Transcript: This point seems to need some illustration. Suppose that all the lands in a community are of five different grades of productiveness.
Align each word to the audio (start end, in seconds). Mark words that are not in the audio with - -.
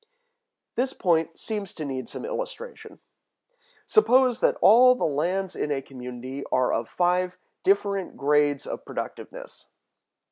This 0.73 0.93
point 0.93 1.39
seems 1.39 1.75
to 1.75 1.85
need 1.85 2.09
some 2.09 2.25
illustration. 2.25 2.97
Suppose 3.85 4.39
that 4.39 4.57
all 4.59 4.95
the 4.95 5.05
lands 5.05 5.55
in 5.55 5.69
a 5.69 5.79
community 5.79 6.43
are 6.51 6.73
of 6.73 6.89
five 6.89 7.37
different 7.61 8.17
grades 8.17 8.65
of 8.65 8.83
productiveness. 8.83 9.67